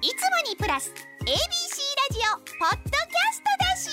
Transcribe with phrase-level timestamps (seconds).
[0.00, 1.34] いつもにプラス ABC ラ
[2.12, 3.90] ジオポッドキャストだし。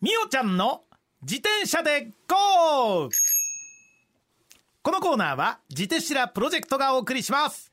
[0.00, 0.82] みおちゃんの
[1.22, 3.08] 自転車で GO!
[4.82, 7.72] このコーナーは自転車プロジェクトがお送りします。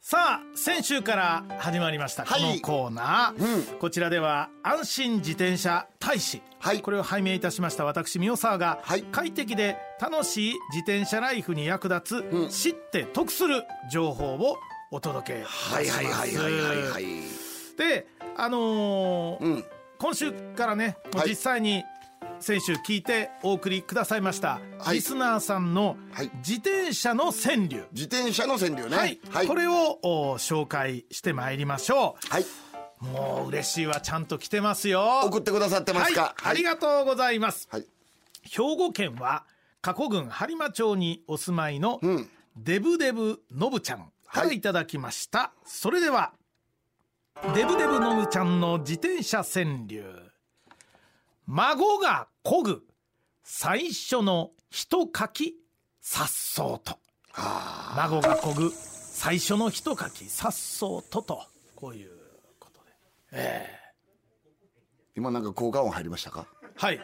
[0.00, 2.56] さあ先週から始まりましたこはい。
[2.56, 6.80] のコーナー、こちらでは安心自転車大使、はい。
[6.80, 9.04] これを拝命いたしました私三沢が、はい。
[9.04, 14.56] 快適で楽しい自転車ライフに役立つ、知って得する情報を
[14.90, 15.74] お届けします。
[15.74, 17.04] はいはいはいはいはいはい。
[17.78, 19.64] であのーうん。
[19.98, 21.84] 今週からね実際に
[22.40, 24.96] 先週聞いてお送りくださいました、はい。
[24.96, 26.30] リスナーさんのはい。
[26.38, 29.20] 自転車の川柳、自転車の川柳ね。
[29.30, 29.46] はい。
[29.46, 32.42] これをお紹介してまいりましょはい。
[32.42, 32.46] う
[33.02, 35.22] もう嬉しいわちゃんと来てますよ。
[35.24, 36.34] 送ってくださってますか？
[36.36, 37.86] はい、ありがとうございます、はい。
[38.42, 39.44] 兵庫県は
[39.80, 42.28] 加古郡播磨町にお住まいのん。
[42.56, 44.60] デブデブのぶちゃんからい。
[44.60, 46.32] ただきました、それでは
[47.54, 50.04] デブデブのぶちゃんの自転車川柳。
[51.46, 52.84] 孫が漕ぐ
[53.42, 55.56] 最初の一かき
[56.00, 56.98] さっそうと
[57.96, 61.42] 孫が漕ぐ最初の一かきさっそうとと
[61.74, 62.10] こういう
[63.32, 63.66] で
[65.16, 66.46] 今なんか効果音入りましたか？
[66.76, 67.00] はい。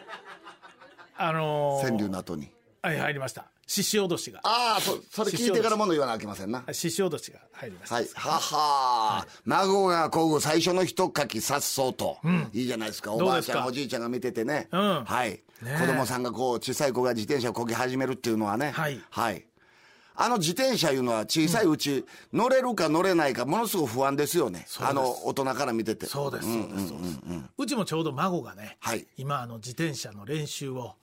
[1.17, 2.51] あのー、川柳の後に。
[2.81, 3.45] はい入りました。
[3.67, 4.39] 獅子脅しが。
[4.43, 6.63] ああそそれ聞いてからもの言わなきゃいけませんな。
[6.71, 7.31] 獅子脅し。
[7.31, 8.07] が入りました、はい。
[8.15, 9.27] はは。
[9.45, 12.17] 孫がこぐ最初の一かきさっそうと、
[12.53, 13.13] いいじゃないですか。
[13.13, 15.03] おばあちゃんおじいちゃんが見ててね、うん。
[15.03, 15.77] はい、ねえ。
[15.79, 18.71] 子供さんがこう小さい子が自転車をこぎ始めるっていうのはね。
[18.71, 19.45] はい
[20.21, 22.03] あの自転車いうのは小さいうち、
[22.33, 24.67] 乗れるか乗れないかものすごく不安ですよね。
[24.81, 26.07] あの大人から見てて。
[26.07, 27.19] そうですそうですそうです。
[27.57, 29.07] うちもちょうど孫がね、はい。
[29.15, 30.95] 今あの自転車の練習を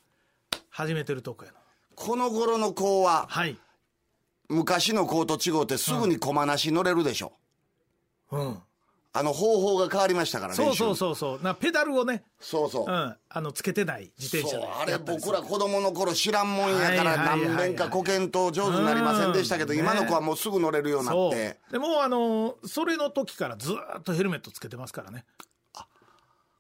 [0.69, 1.56] 始めてるとこやの。
[1.94, 3.59] この頃の子ははい。
[4.50, 7.32] 昔の子と違うてすぐに駒なし乗れるでしょ、
[8.31, 8.59] うん
[9.19, 11.43] あの方法が変わりましたからそうそううそうそう。
[11.43, 12.22] なペダルをね。
[12.38, 13.16] そうそう、うん。
[13.31, 14.62] あのつけてない自転車で。
[14.62, 19.78] そうあれ僕ら子供の頃知らんもんやから何遍か保険と上手になりませんでしたけど、うん。
[19.78, 21.59] 今の子はもうすぐ乗れるようになって。
[21.72, 25.25] でもうあのそれの時からずーっとヘルメットつけてますからね。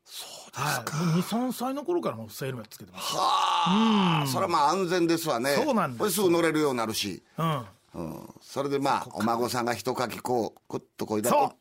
[0.06, 3.14] そうですか、はい、23歳の頃からもうヘルメットつけてます。
[3.14, 4.26] はあ。
[4.26, 5.50] それはまあ安全ですわね。
[5.56, 5.98] そうなんです。
[5.98, 7.66] これすぐ乗れるようになるし、うん。
[7.96, 11.40] うん、それでまあお孫さんが一かきこうクッとこいだそう。
[11.40, 11.56] さっ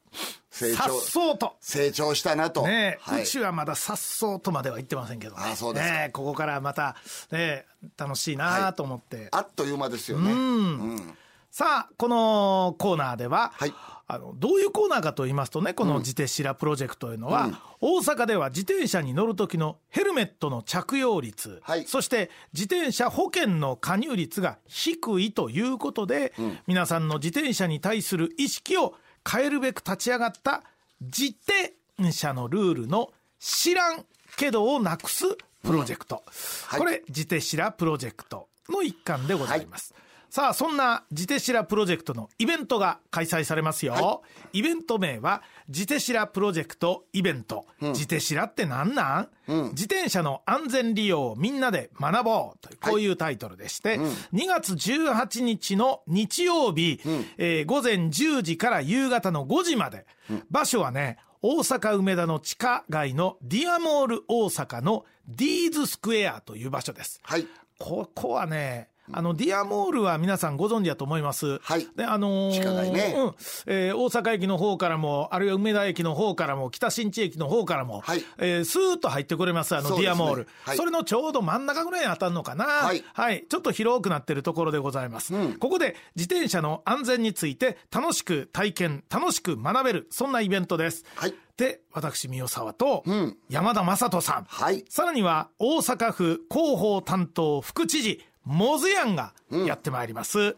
[0.49, 1.57] 成長そうと。
[1.59, 3.23] 成長したなと、ねえ、はい。
[3.23, 5.35] うちはまださっそうとまでは言ってませんけど。
[5.35, 5.93] ねあそうですか。
[5.93, 6.95] ねえここからまた、
[7.31, 7.65] ねえ、
[7.97, 11.17] 楽しいなと思って、あっという間ですよね、うん。
[11.51, 13.73] さあこのコーナーでは、はい。
[14.07, 21.85] あのどういうコーナーかと言いますとねこの自転車プロジェクトというのは、大阪では自転車に乗る時のヘルメットの着用率、はい。
[21.85, 26.33] そして自転車保険の加入率が低いということで、
[26.67, 28.93] 皆さんの自転車に対する意識を
[29.29, 30.63] 変えるべく立ち上がった
[31.01, 34.05] 自転車のルールの知らん
[34.37, 35.25] けどをなくす
[35.63, 36.23] プロジェクト、
[36.67, 36.79] はい。
[36.79, 39.93] これ自転車プロジェクトの一環でございます、
[40.35, 48.93] さあそんな自転車プロジェクトのイベントが開催されますよ、イベント名は自転車プロジェクトイベント、自転車ってなん？
[48.93, 49.29] なん、
[49.69, 56.99] 自転車の安全利用をみんなで学ぼうというこういうタイトルでして、2月18日の日曜日、
[57.37, 60.05] えー午前10時から夕方の5時まで、
[60.51, 67.21] 場所はね大阪梅田の地下街のディアモール大阪のディーズスクエアという場所です。
[67.23, 67.47] はい。
[67.79, 71.59] ここはね、あの、ディアモールは皆さんご存知だと思います。
[71.59, 71.87] はい。
[71.95, 73.13] で、あのー地下街ね。
[73.17, 73.35] うん。
[73.67, 78.23] えー大阪駅の方からも、あるいは梅田駅の方からも、北新地駅の方からも、はい。
[78.39, 80.77] えースーッと入ってこれます、あの、ディアモール、はい。
[80.77, 82.65] それのちょうど真ん中ぐらいに当たるのかな。
[82.65, 83.45] はい。
[83.47, 85.33] ちょっと広くなってるところでございます。
[85.59, 91.03] ここで自転車の安全について楽しく体験、楽しく学べる、そんなイベントです。
[91.15, 93.03] はいで、私、三代沢と、
[93.49, 94.45] 山田正人さん。
[94.47, 94.83] はい。
[94.89, 99.33] さらには大阪府広報担当副知事モズヤンが
[99.65, 100.55] やってまいります、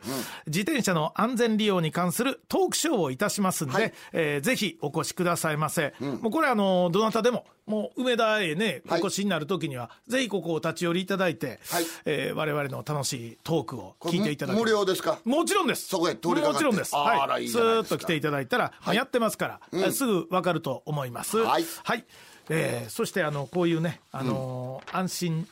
[0.47, 3.94] 自転車の安全利用に関するトークショーをいたしますんで、はい。
[4.11, 9.01] えーぜひお越しくださいませ、もうこれあのどなたでももう梅田へねおはい。
[9.01, 11.85] 越しになるときには、ぜひここを立ち寄りいただいて、はい。
[12.05, 15.19] えー我々の楽しいトークを聞いていただこくれ無無料ですか？
[15.25, 15.87] もちろんです。
[15.87, 16.95] そこへ通りもちろんです。
[16.95, 21.37] あはいらいいスーッと来ていただいたら、まあやってますから、すぐわかると思います。
[21.37, 21.65] はい。
[21.83, 22.05] はい、
[22.49, 25.47] えーそしてあのこういうね、あのー安心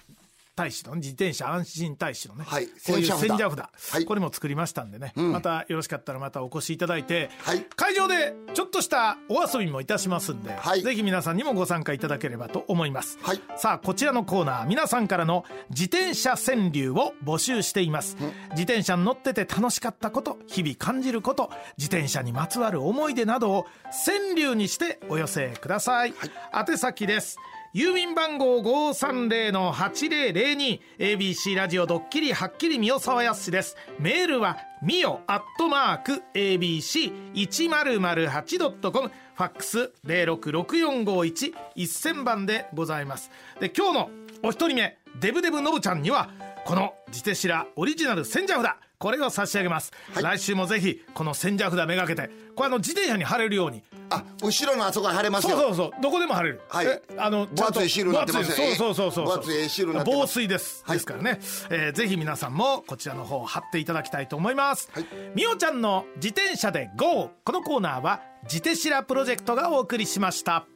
[0.56, 3.60] 大使の自転車安心大使のね、はいこういう戦車札。
[3.94, 4.06] はい。
[4.06, 7.66] これも作りましたんでね、またよろしかったらまたお越しいただいて、はい。
[7.76, 10.82] 会場でちょっとしたお遊びもいたしますんで、はい。
[10.82, 13.42] ぜひ皆さんにもご参加いただければと思います、はい。
[13.58, 18.16] さあこちらのコーナー皆さんからの自転車川柳を募集しています、
[18.52, 23.66] 自転車に乗ってて楽しかったこと日々感じること自転車にまつわる思い出などを
[24.06, 26.14] 川柳にしてお寄せください、
[26.54, 27.38] 宛先です
[27.76, 33.76] 郵便番号530-8002 ABC ラジオドッキリはっきり宮沢やすしです。
[34.00, 43.30] メールはみよアットマーク ABC1008.com ファックス0664511000番でございます。
[43.60, 44.10] で今日の
[44.42, 46.30] お一人目デブデブのぶちゃんには
[46.64, 48.85] この自転車オリジナル千社札。
[48.98, 53.84] これを差し上げます、来週もぜひこの千社札めがけてこれあの自転車に貼れるように。
[54.10, 55.58] あ後ろのあそこ貼れますよ。
[55.58, 56.02] そうそうそう。
[56.02, 56.62] どこでも貼れる。
[56.70, 56.86] はい。
[56.86, 59.26] えあのちゃんと分厚いシールになってますそうそうそうそう。
[59.26, 60.98] 分厚いシールにな防水です、はい。
[60.98, 61.40] ですからね、
[61.70, 65.06] えーぜひ皆さんもこちらの方貼っていただきたいと思います、はい。
[65.34, 70.68] みおちゃんの自転車で GO このコーナーは自転車プロジェクトがお送りしました